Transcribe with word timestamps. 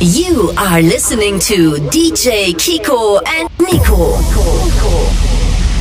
You 0.00 0.52
are 0.56 0.80
listening 0.80 1.40
to 1.40 1.74
DJ 1.90 2.54
Kiko 2.54 3.20
and 3.26 3.48
Nico. 3.58 4.14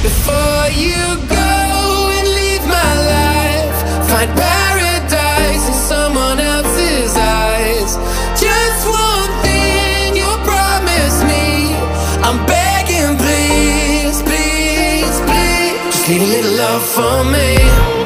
Before 0.01 0.67
you 0.73 0.97
go 1.29 2.09
and 2.17 2.27
leave 2.27 2.65
my 2.65 2.93
life, 3.13 4.09
find 4.09 4.31
paradise 4.33 5.67
in 5.67 5.73
someone 5.75 6.39
else's 6.39 7.15
eyes. 7.15 7.95
Just 8.41 8.87
one 8.89 9.31
thing 9.45 10.15
you 10.15 10.25
promise 10.49 11.21
me. 11.23 11.75
I'm 12.25 12.43
begging, 12.47 13.17
please, 13.21 14.23
please, 14.23 15.21
please. 15.29 15.93
Just 15.93 16.09
leave 16.09 16.23
a 16.23 16.25
little 16.25 16.57
love 16.57 16.83
for 16.83 17.23
me. 17.23 17.96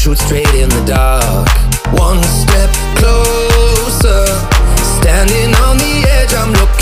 shoot 0.00 0.16
straight 0.16 0.54
in 0.54 0.70
the 0.70 0.82
dark. 0.86 1.46
One 1.92 2.22
step 2.22 2.70
closer, 2.96 4.24
standing 4.96 5.54
on 5.66 5.76
the 5.76 6.06
edge, 6.08 6.32
I'm 6.32 6.52
looking. 6.52 6.79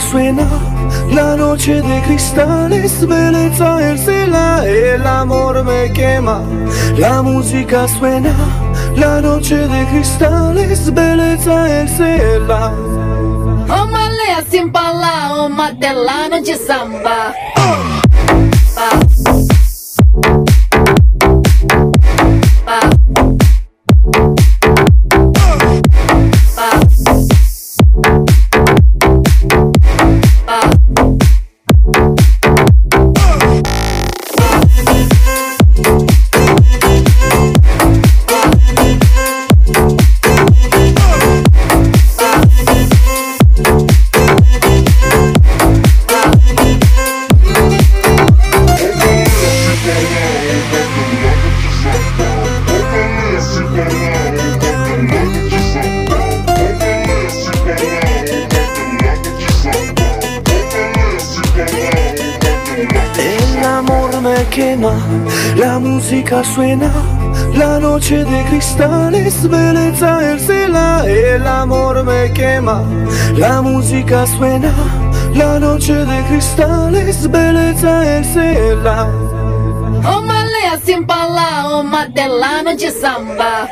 Suena, 0.00 0.46
la 1.10 1.36
noche 1.36 1.82
de 1.82 2.02
cristales, 2.02 3.06
belleza 3.06 3.90
el 3.90 3.98
cela, 3.98 4.66
el 4.66 5.06
amor 5.06 5.64
me 5.64 5.92
quema. 5.92 6.42
La 6.96 7.22
música 7.22 7.86
suena, 7.88 8.34
la 8.96 9.20
noche 9.20 9.56
de 9.56 9.86
cristales, 9.86 10.92
belleza 10.92 11.80
el 11.80 11.88
cela. 11.88 12.72
Oh, 13.68 13.86
malé, 13.86 14.44
sin 14.50 14.70
pala, 14.72 15.34
oh, 15.34 15.48
matelano 15.48 16.40
de 16.40 16.56
samba. 16.56 17.34
Suena 66.60 66.92
la 67.54 67.80
noche 67.80 68.22
de 68.22 68.44
cristales, 68.50 69.48
belleza 69.48 70.10
el 70.30 70.38
cela, 70.38 71.04
el 71.06 71.46
amor 71.46 72.04
me 72.04 72.30
quema. 72.34 72.82
La 73.36 73.62
música 73.62 74.26
suena, 74.26 74.70
la 75.32 75.58
noche 75.58 75.94
de 75.94 76.22
cristales, 76.28 77.30
belleza 77.30 77.92
el 78.16 78.24
cela. 78.26 79.08
Oh, 80.04 80.20
malé, 80.20 80.62
sin 80.84 81.06
pala, 81.06 81.48
oh, 81.70 81.82
madelano 81.82 82.76
de 82.76 82.90
samba. 82.90 83.66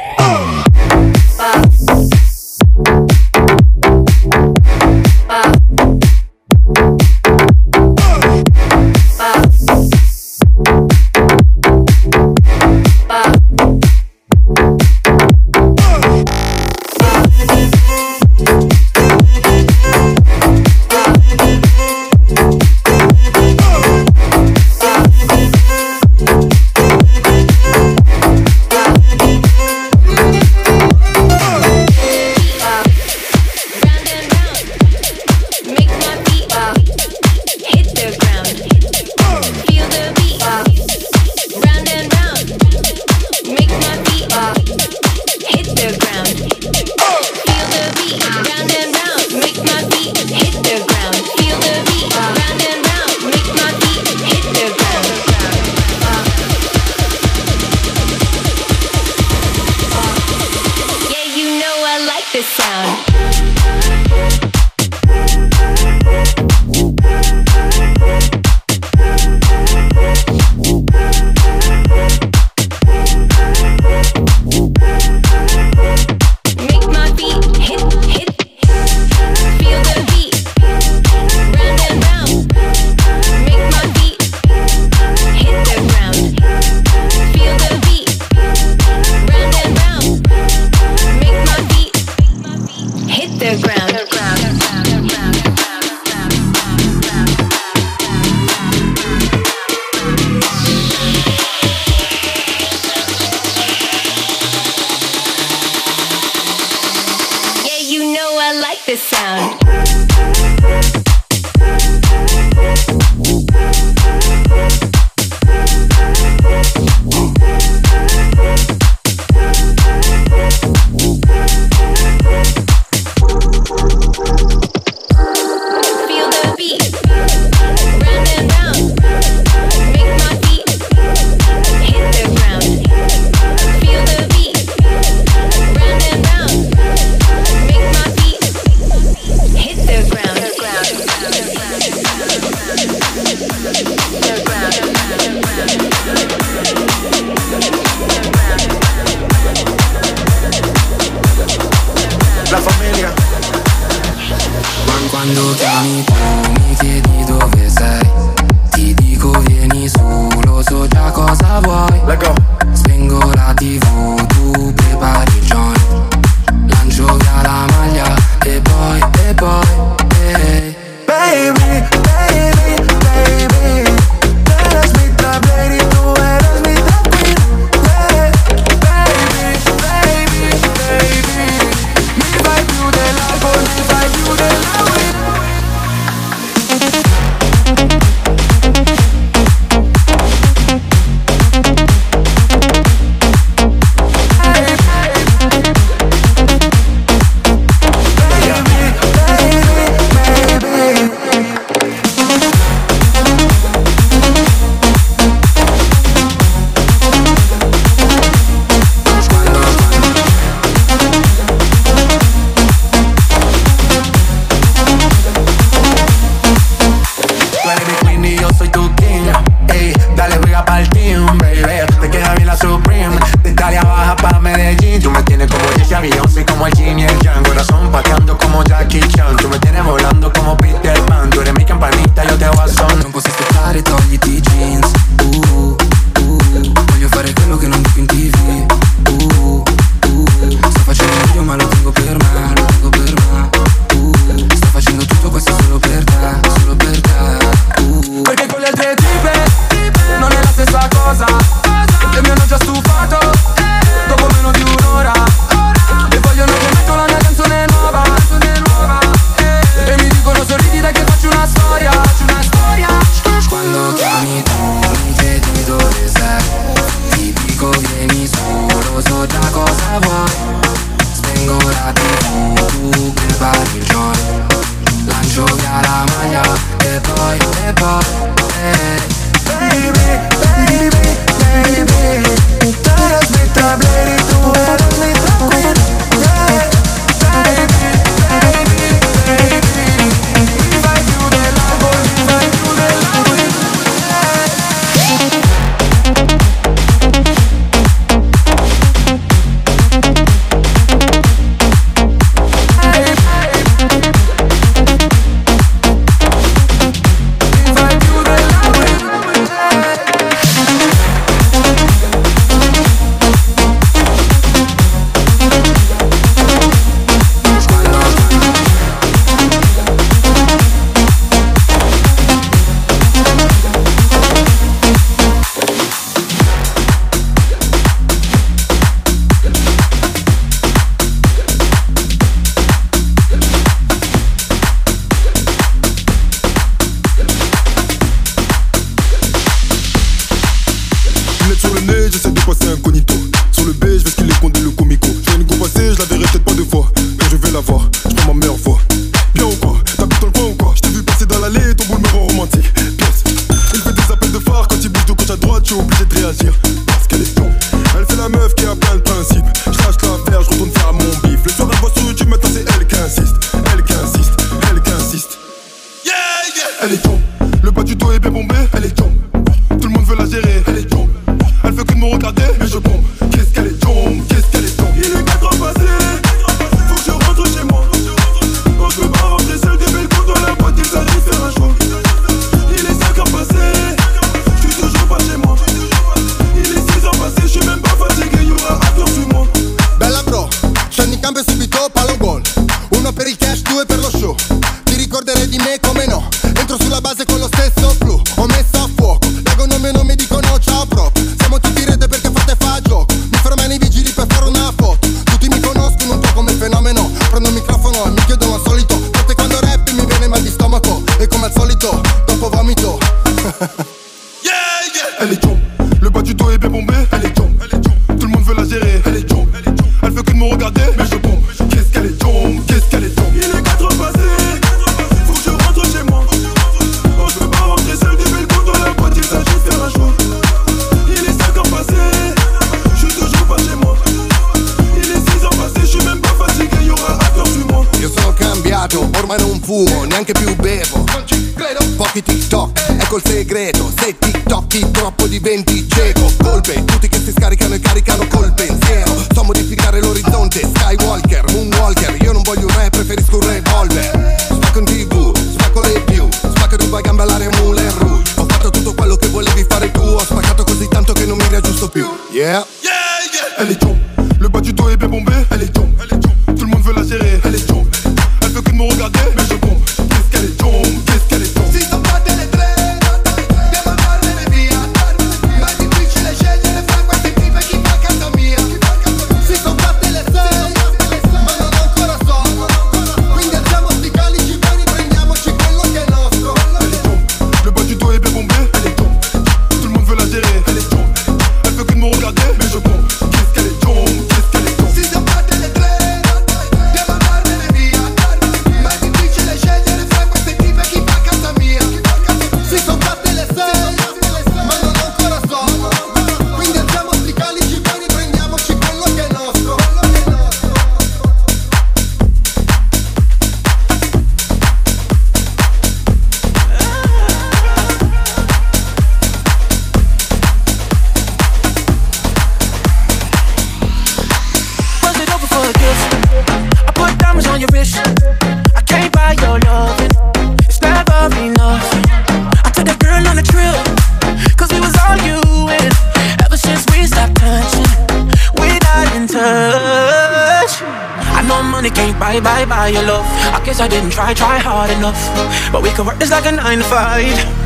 could 545.98 546.06
work 546.06 546.18
this 546.20 546.30
like 546.30 546.46
a 546.46 546.52
9 546.52 546.78
to 546.78 546.84
5 546.84 547.58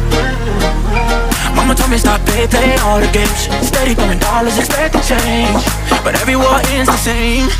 Mama 1.55 1.75
told 1.75 1.90
me 1.90 1.99
stop 1.99 2.18
play, 2.23 2.47
playing 2.47 2.81
all 2.81 2.99
the 2.99 3.07
games. 3.12 3.47
Steady 3.61 3.92
throwing 3.95 4.18
dollars, 4.18 4.57
expect 4.59 4.95
expecting 4.97 5.21
change. 5.21 5.64
But 6.03 6.14
every 6.16 6.37
war 6.37 6.57
ends 6.73 6.88
the 6.88 6.97
same. 6.97 7.51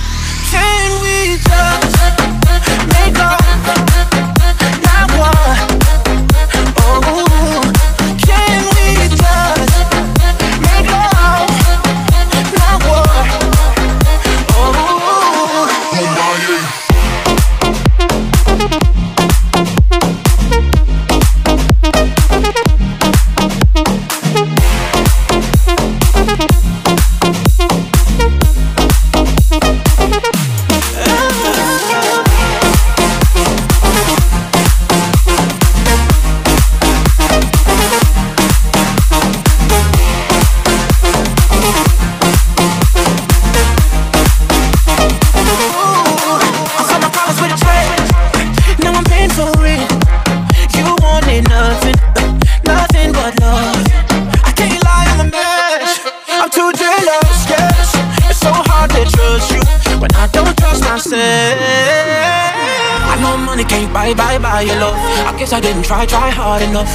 I 64.93 65.35
guess 65.39 65.53
I 65.53 65.61
didn't 65.61 65.85
try, 65.85 66.07
try 66.07 66.31
hard 66.31 66.63
enough. 66.63 66.93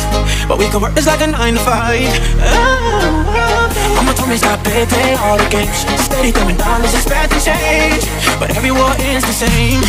But 0.48 0.58
we 0.58 0.70
could 0.70 0.82
work 0.82 0.94
this 0.94 1.08
like 1.08 1.22
a 1.22 1.28
nine 1.28 1.56
to 1.56 1.60
five. 1.60 2.10
Oh. 2.42 3.28
Mama 3.96 4.14
told 4.14 4.30
me 4.30 4.38
stop, 4.38 4.64
pay, 4.64 4.86
pay 4.86 5.16
all 5.16 5.38
the 5.38 5.50
games. 5.50 5.86
Steady 6.02 6.32
throwing 6.32 6.58
dollars, 6.58 6.94
expecting 6.94 7.42
change. 7.42 8.04
But 8.40 8.56
every 8.56 8.72
war 8.72 8.94
is 9.00 9.24
the 9.24 9.34
same. 9.34 9.82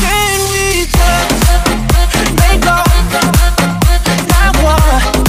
Can 0.00 0.38
we 0.52 0.86
just 0.88 2.32
make 2.40 2.64
love? 2.64 2.88
now? 4.28 4.52
war. 4.64 5.21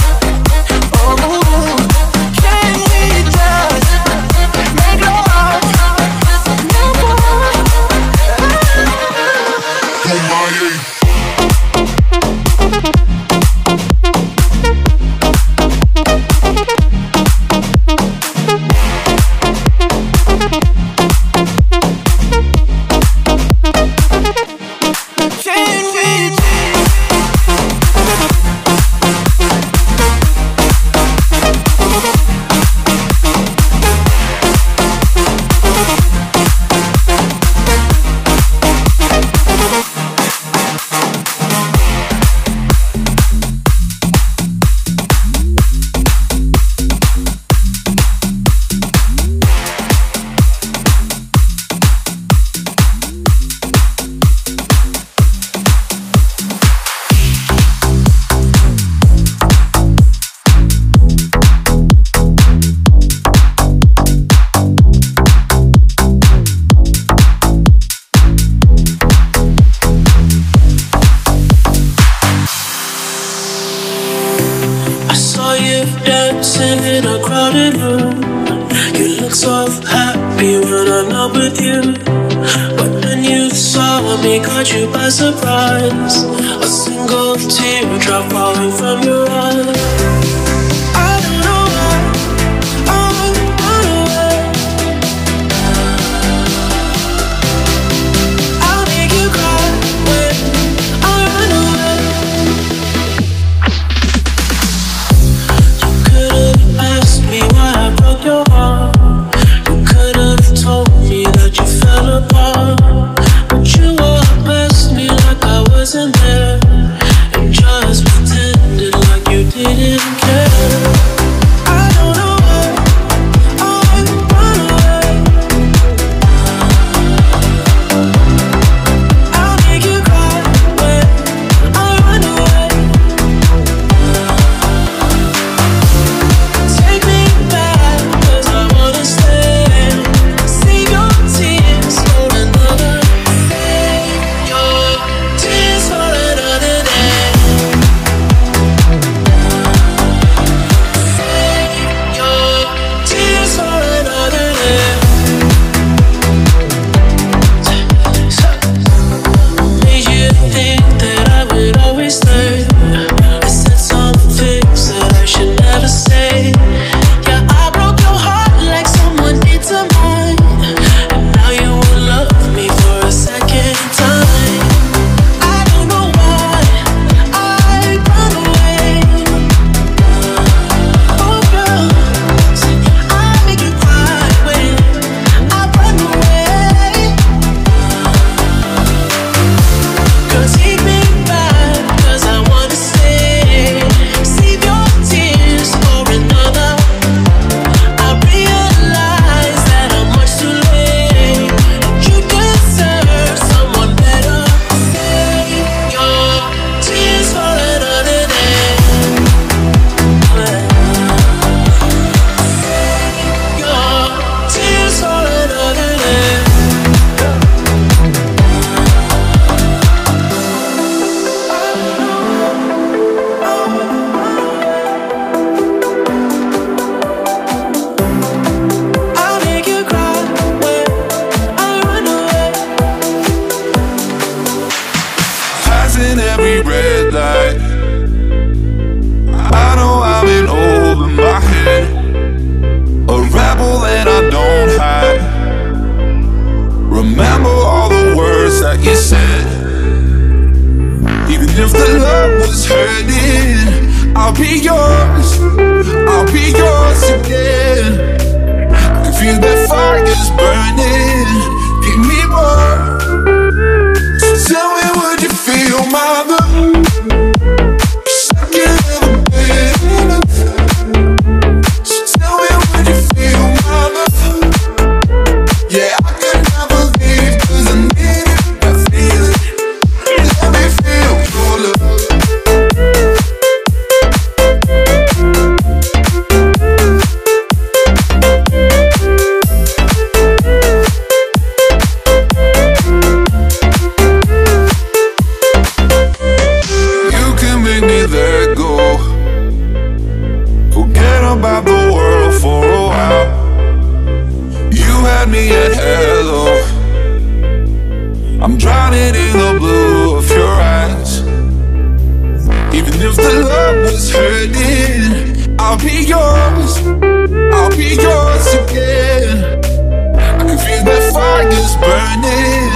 fire's 321.34 321.74
burning. 321.82 322.70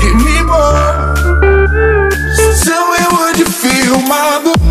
Give 0.00 0.18
me 0.26 0.38
more. 0.50 1.14
Tell 2.64 2.86
me 2.92 3.02
what 3.16 3.38
you 3.38 3.46
feel, 3.46 3.98
mother. 4.06 4.65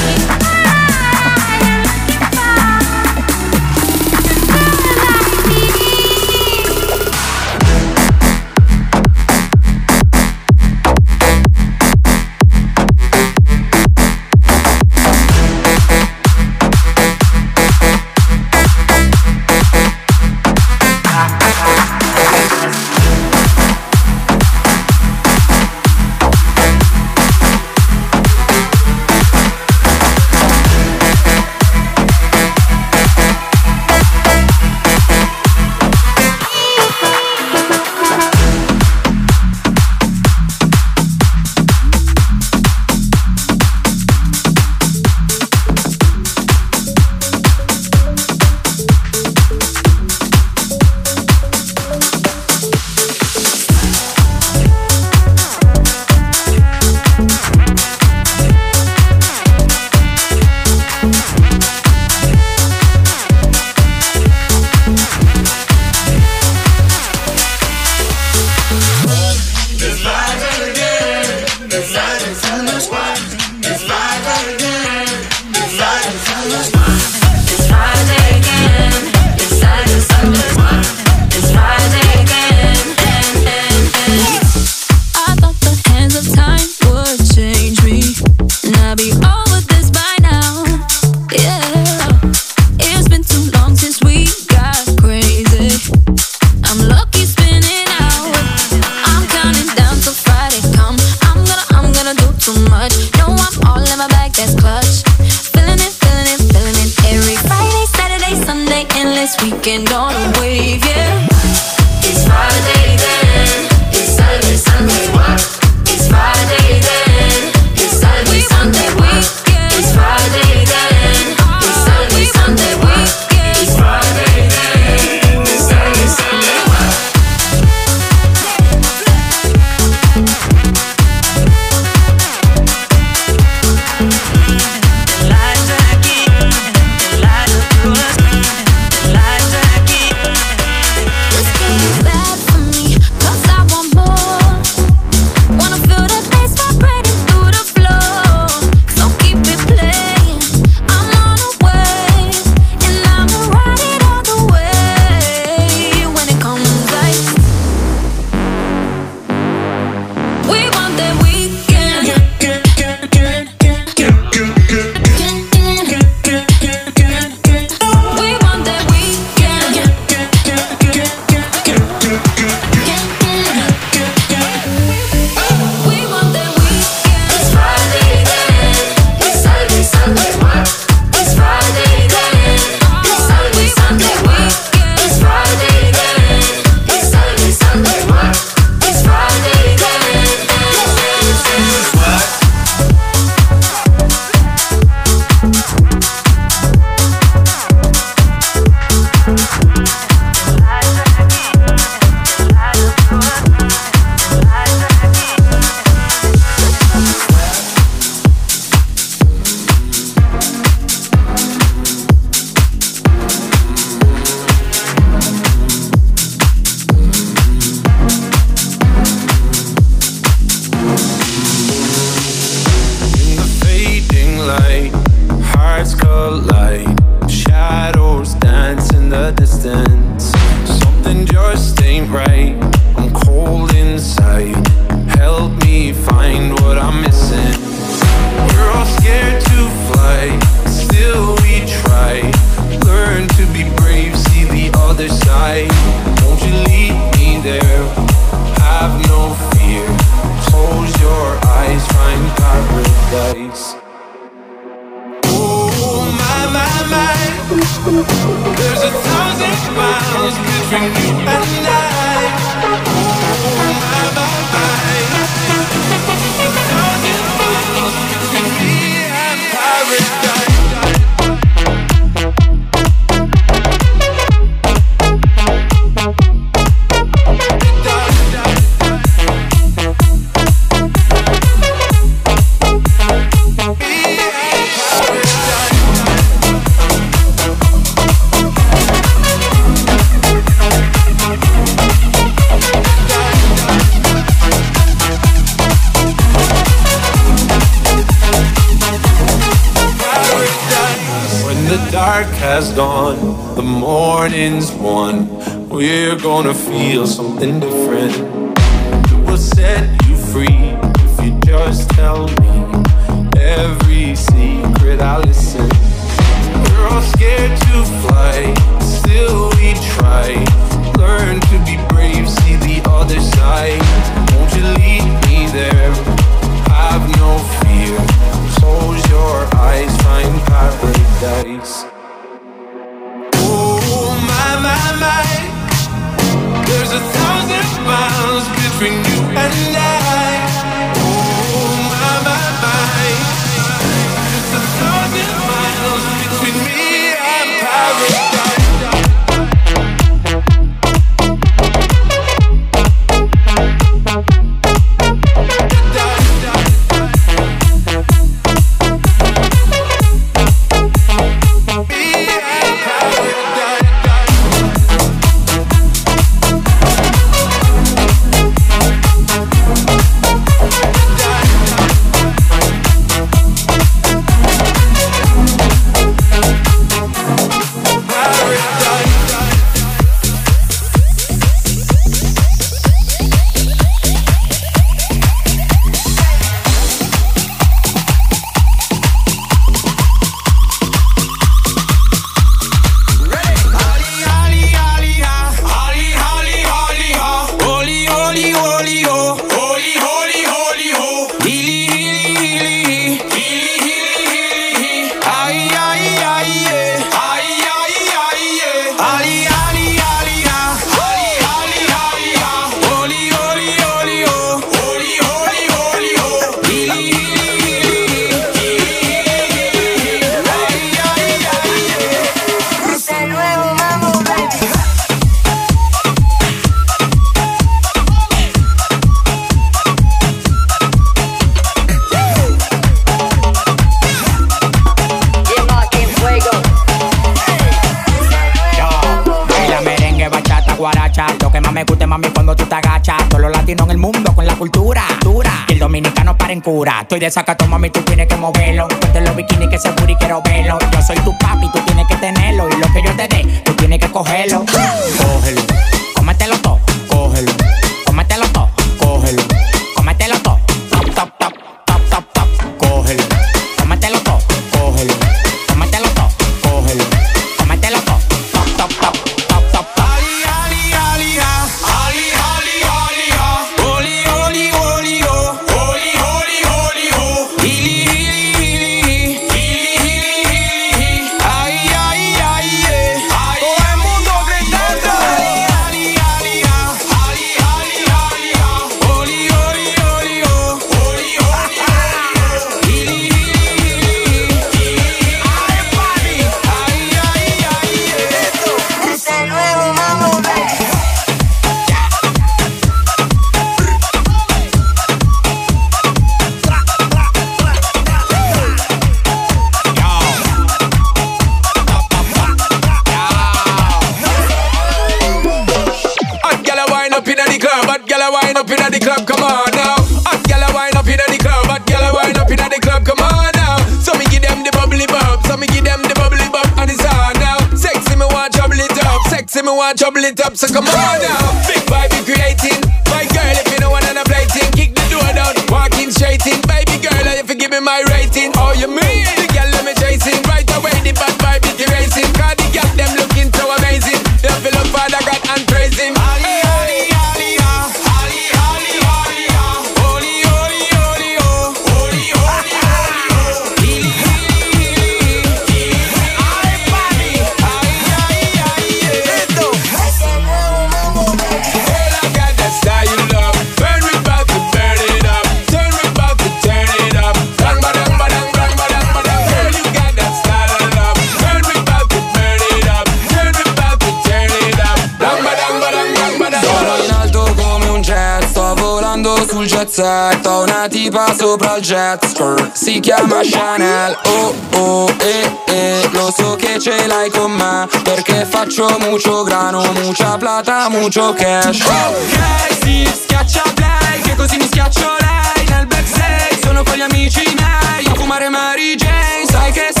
Chanel. 583.51 584.17
Oh 584.27 584.55
oh 584.75 585.13
eh 585.19 585.51
eh 585.67 586.09
Lo 586.13 586.33
so 586.35 586.55
che 586.55 586.79
ce 586.79 587.05
l'hai 587.05 587.29
con 587.29 587.51
me 587.51 587.87
Perché 588.03 588.45
faccio 588.45 588.97
mucho 588.99 589.43
grano 589.43 589.83
Mucha 590.01 590.37
plata, 590.37 590.87
mucho 590.89 591.33
cash. 591.33 591.81
Ok, 591.81 592.83
si 592.83 593.05
schiaccia 593.05 593.63
play 593.75 594.21
Che 594.21 594.35
così 594.35 594.57
mi 594.57 594.65
schiaccio 594.65 595.15
lei. 595.19 595.65
Nel 595.67 595.85
backstage 595.85 596.59
sono 596.63 596.83
con 596.83 596.95
gli 596.95 597.01
amici 597.01 597.43
miei 597.43 598.05
A 598.05 598.13
fumare 598.15 598.47
Mary 598.49 598.95
Jane. 598.95 599.45
Sai 599.49 599.71
che 599.71 599.89
sei 599.93 600.00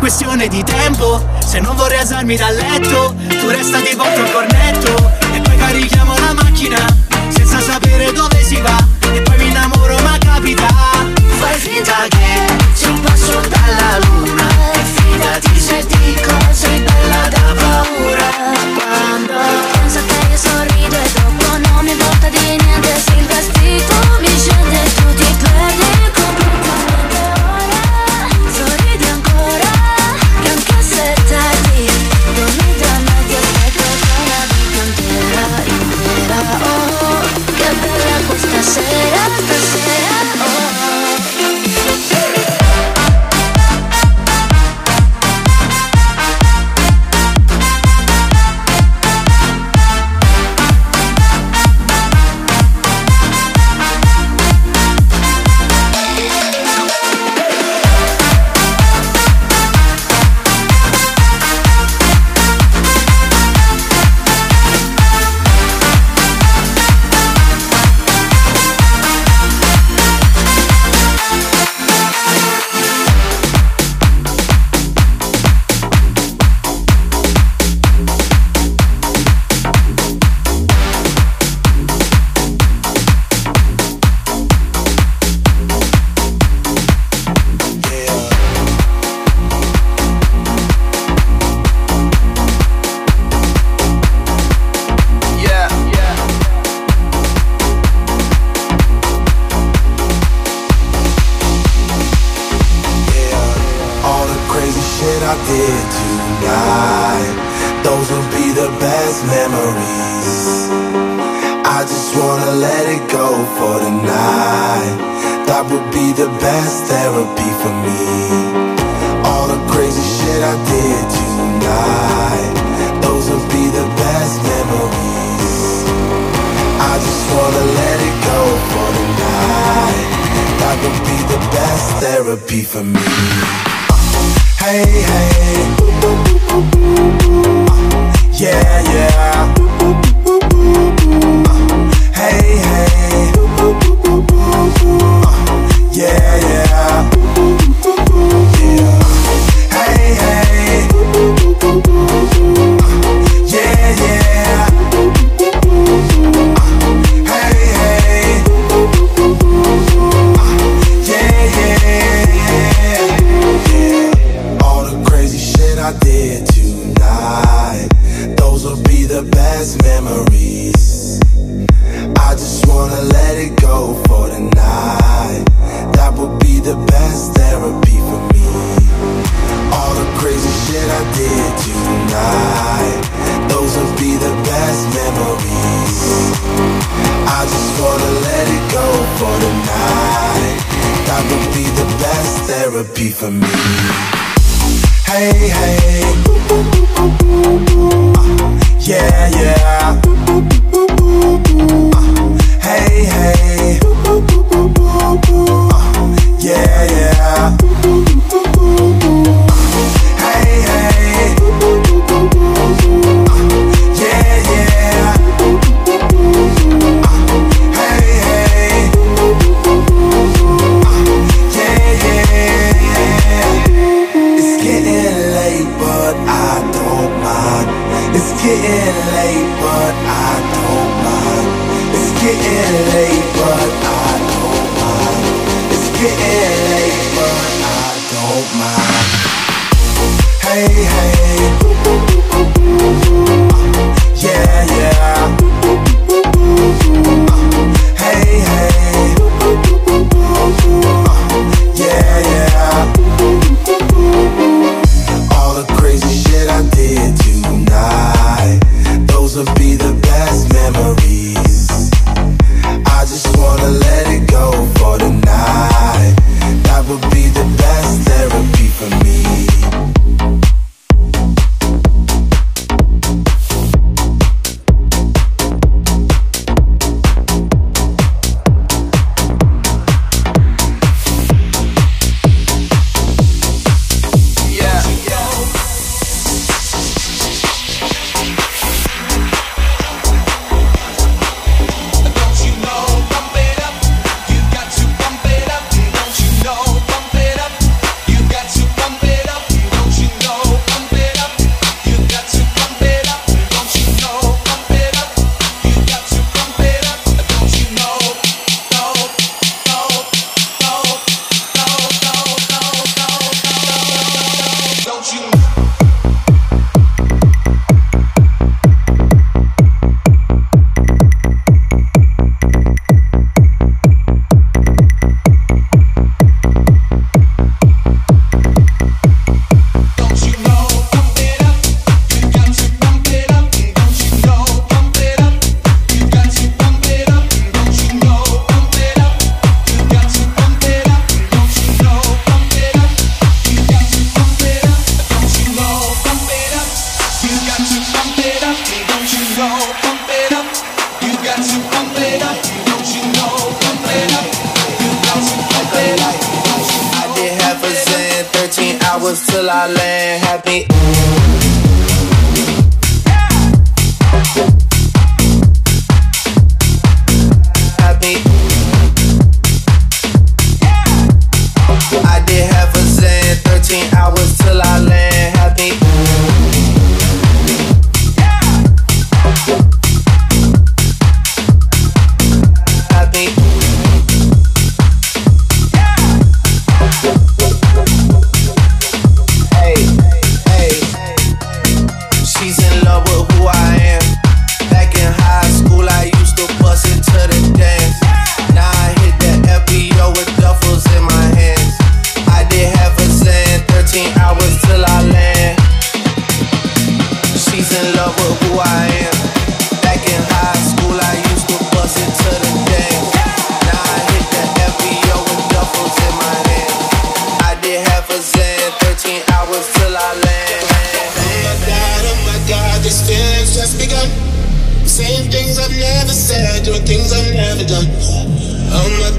questione 0.00 0.48
di 0.48 0.64
tempo. 0.64 1.22
Se 1.46 1.60
non 1.60 1.76
vorrei 1.76 1.98
alzarmi 1.98 2.34
dal 2.34 2.54
letto 2.54 3.14
Tu 3.28 3.48
resta 3.48 3.78
di 3.80 3.94
volta 3.94 4.22
ancora 4.22 4.49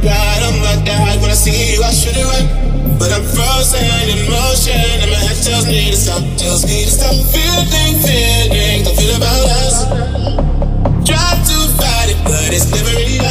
God, 0.02 0.40
I'm 0.42 0.58
not 0.66 0.86
God. 0.86 1.22
When 1.22 1.30
I 1.30 1.38
see 1.38 1.54
you, 1.74 1.84
I 1.84 1.94
should 1.94 2.18
it 2.18 2.26
right. 2.26 2.50
But 2.98 3.14
I'm 3.14 3.22
frozen 3.22 3.86
in 4.10 4.26
motion, 4.30 4.74
and 4.74 5.10
my 5.10 5.18
head 5.18 5.38
tells 5.46 5.66
me 5.68 5.90
to 5.92 5.98
stop, 5.98 6.22
tells 6.38 6.66
me 6.66 6.86
to 6.86 6.92
stop 6.92 7.14
feeling, 7.30 8.02
feeling. 8.02 8.84
Don't 8.84 8.98
feel 8.98 9.16
about 9.16 9.46
us. 9.62 9.86
Try 11.06 11.30
to 11.38 11.58
fight 11.78 12.10
it, 12.10 12.20
but 12.26 12.50
it's 12.50 12.70
never 12.74 12.98
enough. 12.98 13.31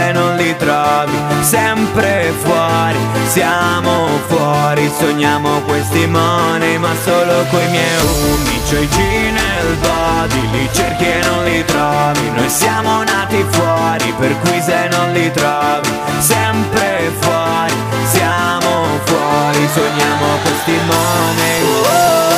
Se 0.00 0.12
non 0.12 0.36
li 0.36 0.56
trovi 0.56 1.18
Sempre 1.42 2.32
fuori, 2.42 2.98
siamo 3.26 4.08
fuori 4.28 4.90
Sogniamo 4.98 5.60
questi 5.62 6.06
money 6.06 6.78
ma 6.78 6.92
solo 7.04 7.44
coi 7.50 7.68
miei 7.68 7.98
amici 7.98 9.30
nel 9.30 9.76
body 9.80 10.50
li 10.52 10.68
cerchi 10.72 11.04
e 11.04 11.20
non 11.24 11.44
li 11.44 11.64
trovi. 11.64 12.30
Noi 12.34 12.48
siamo 12.48 13.02
nati 13.02 13.44
fuori 13.50 14.14
per 14.18 14.38
cui 14.40 14.60
se 14.60 14.88
non 14.90 15.12
li 15.12 15.30
trovi 15.32 15.88
Sempre 16.20 17.10
fuori, 17.20 17.74
siamo 18.10 19.00
fuori 19.04 19.68
Sogniamo 19.74 20.26
questi 20.42 20.76
money 20.86 22.29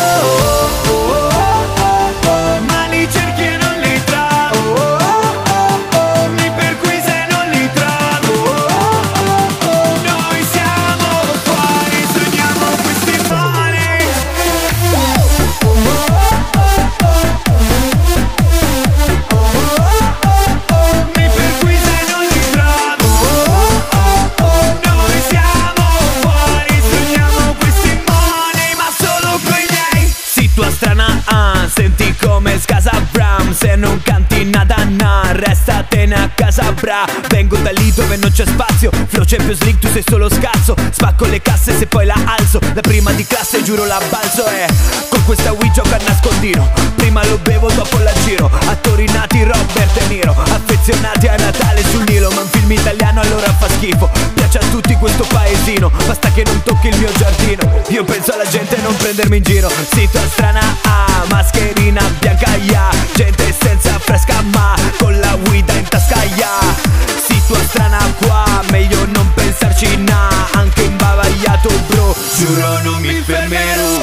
Se 33.62 33.76
non 33.76 34.02
canti 34.02 34.44
nada, 34.44 34.74
na, 34.88 35.30
restatene 35.30 36.16
a 36.16 36.28
casa 36.34 36.72
bra. 36.72 37.04
Vengo 37.28 37.56
da 37.58 37.70
lì 37.70 37.92
dove 37.92 38.16
non 38.16 38.32
c'è 38.32 38.44
spazio. 38.44 38.90
Flow 38.90 39.24
Champions 39.24 39.60
League, 39.60 39.78
tu 39.78 39.86
sei 39.86 40.02
solo 40.04 40.28
scarso. 40.28 40.74
Spacco 40.90 41.26
le 41.26 41.40
casse 41.40 41.78
se 41.78 41.86
poi 41.86 42.04
la 42.04 42.16
alzo. 42.26 42.58
La 42.74 42.80
prima 42.80 43.12
di 43.12 43.24
classe, 43.24 43.62
giuro 43.62 43.84
la 43.84 44.00
balzo 44.10 44.46
E 44.48 45.10
con 45.10 45.11
questa 45.24 45.52
Wii 45.52 45.70
gioco 45.72 45.94
a 45.94 45.98
nascondino. 46.06 46.68
Prima 46.96 47.24
lo 47.26 47.38
bevo, 47.38 47.70
dopo 47.72 47.98
la 47.98 48.12
giro 48.24 48.50
Attori 48.66 49.06
nati, 49.12 49.42
Robert 49.42 49.92
De 49.92 50.06
Niro 50.06 50.32
Affezionati 50.32 51.26
a 51.28 51.36
Natale 51.36 51.82
sul 51.90 52.04
Nilo. 52.04 52.30
Ma 52.30 52.40
un 52.40 52.48
film 52.48 52.70
italiano 52.70 53.20
allora 53.20 53.52
fa 53.52 53.68
schifo. 53.68 54.10
Piace 54.34 54.58
a 54.58 54.64
tutti 54.70 54.94
questo 54.96 55.24
paesino. 55.24 55.90
Basta 56.06 56.30
che 56.32 56.44
non 56.44 56.62
tocchi 56.62 56.88
il 56.88 56.98
mio 56.98 57.10
giardino. 57.16 57.82
Io 57.88 58.04
penso 58.04 58.32
alla 58.32 58.46
gente 58.46 58.76
non 58.82 58.94
prendermi 58.96 59.36
in 59.36 59.42
giro. 59.42 59.70
Sito 59.92 60.18
strana 60.30 60.60
ah, 60.82 61.24
mascherina 61.28 62.02
bianca 62.18 62.56
ya 62.56 62.90
Gente 63.14 63.54
senza 63.60 63.98
fresca 63.98 64.42
ma 64.52 64.74
con 64.98 65.18
la 65.18 65.36
guida 65.44 65.72
in 65.74 65.88
tasca 65.88 66.22
ya 66.36 67.21
Situa 67.52 67.68
strana 67.68 67.98
qua, 68.18 68.62
meglio 68.70 69.04
non 69.12 69.30
pensarci 69.34 70.02
na 70.04 70.30
Anche 70.52 70.84
imbavagliato 70.84 71.68
bro, 71.86 72.14
giuro 72.38 72.80
non 72.82 72.98
mi 73.02 73.20
fermerò. 73.20 73.98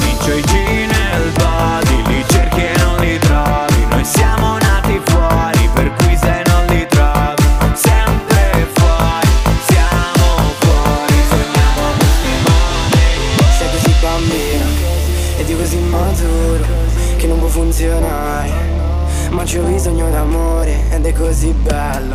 Mincio 0.00 0.32
i 0.34 0.42
G 0.42 0.52
nel 0.52 1.30
body, 1.32 2.02
li 2.08 2.24
cerchi 2.28 2.60
e 2.60 2.74
non 2.76 2.96
li 2.98 3.18
trovi. 3.20 3.86
Noi 3.88 4.04
siamo 4.04 4.58
nati 4.58 5.00
fuori, 5.02 5.70
per 5.72 5.94
cui 5.94 6.14
se 6.14 6.42
non 6.46 6.66
li 6.66 6.86
trovi 6.90 7.42
Sempre 7.72 8.68
fuori, 8.74 9.28
siamo 9.66 10.52
fuori, 10.58 11.14
sogniamo 11.30 11.82
questi 11.96 12.32
money 12.44 13.56
Sei 13.56 13.68
così 13.70 13.94
bambino 13.98 14.66
ed 15.38 15.48
io 15.48 15.56
così 15.56 15.78
maturo 15.78 16.66
che 17.16 17.26
non 17.26 17.38
può 17.38 17.48
funzionare. 17.48 18.72
Ma 19.30 19.42
c'ho 19.42 19.62
bisogno 19.62 20.10
d'amore 20.10 20.84
ed 20.90 21.06
è 21.06 21.12
così 21.12 21.50
bello 21.50 22.14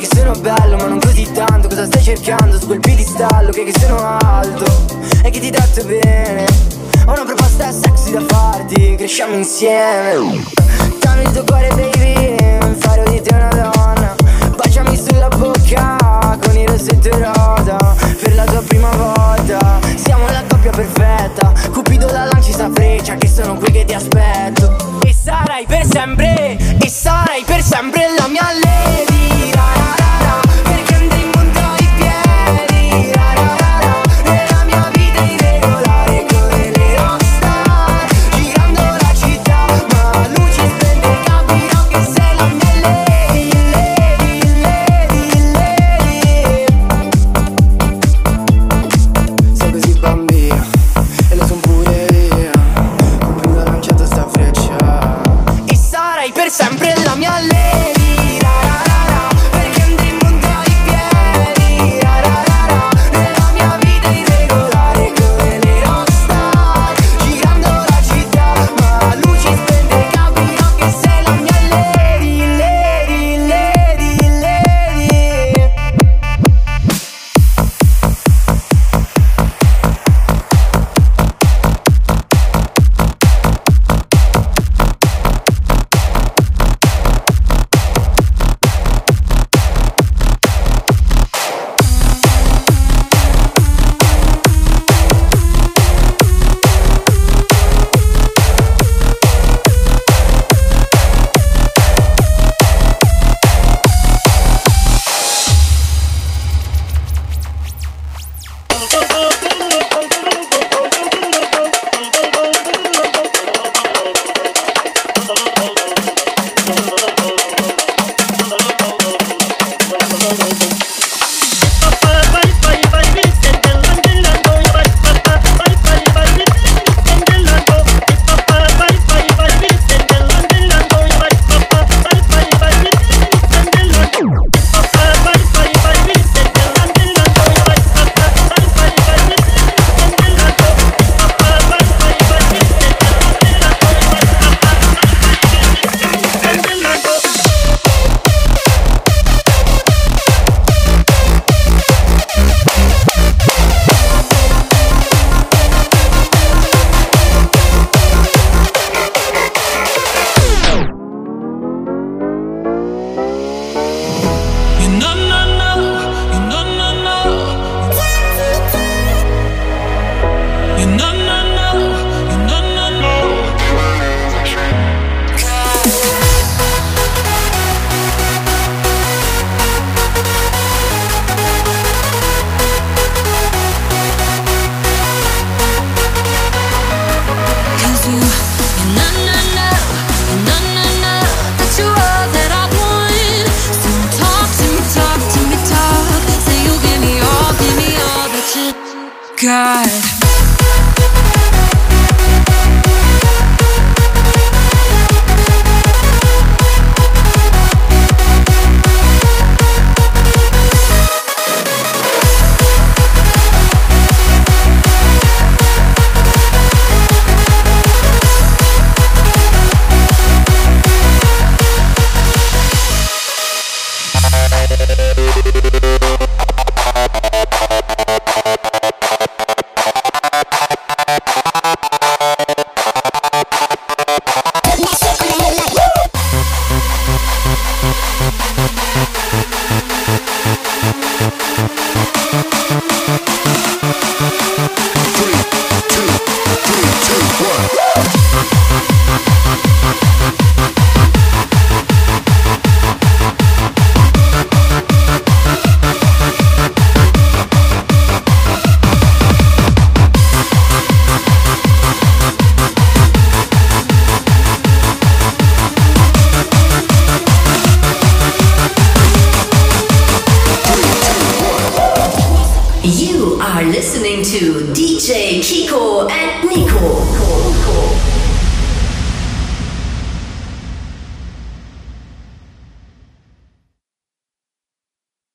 che 0.00 0.08
sono 0.16 0.32
bello 0.32 0.76
ma 0.76 0.86
non 0.86 0.98
così 0.98 1.30
tanto. 1.32 1.68
Cosa 1.68 1.84
stai 1.84 2.02
cercando 2.02 2.58
su 2.58 2.66
quel 2.66 2.80
piedistallo? 2.80 3.50
Ok 3.50 3.64
che 3.64 3.78
sono 3.78 4.18
alto 4.18 4.64
E 5.22 5.30
che 5.30 5.40
ti 5.40 5.50
tratto 5.50 5.84
bene. 5.84 6.46
Ho 7.06 7.12
una 7.12 7.24
proposta 7.24 7.70
sexy 7.70 8.12
da 8.12 8.22
farti 8.26 8.94
Cresciamo 8.96 9.34
insieme. 9.34 10.42
Dammi 11.00 11.22
il 11.22 11.30
tuo 11.32 11.44
cuore 11.44 11.68
baby 11.68 12.76
Farò 12.78 13.02
di 13.10 13.20
te 13.20 13.34
una 13.34 13.48
donna. 13.48 14.14
Baciami 14.56 14.96
sulla 14.96 15.28
bocca 15.28 16.38
Con 16.40 16.56
il 16.56 16.68
rossetto 16.68 17.10
rosa 17.10 17.76
Per 18.22 18.34
la 18.34 18.44
tua 18.44 18.62
prima 18.62 18.90
volta. 18.90 19.78
Siamo 19.96 20.24
la 20.30 20.42
coppia 20.48 20.70
perfetta 20.70 21.52
Cupido 21.72 22.06
la 22.06 22.24
lanci 22.24 22.52
sta 22.52 22.70
freccia 22.72 23.16
Che 23.16 23.28
sono 23.28 23.54
qui 23.54 23.70
che 23.70 23.84
ti 23.84 23.92
aspetto. 23.92 25.00
E 25.04 25.14
sarai 25.14 25.66
per 25.66 25.84
sempre 25.84 26.56
E 26.56 26.88
sarai 26.88 27.42
per 27.44 27.62
sempre 27.62 28.06
la 28.16 28.28
mia 28.28 28.46
lady 28.62 28.99